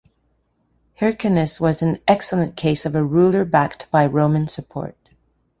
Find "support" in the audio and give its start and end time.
4.47-4.97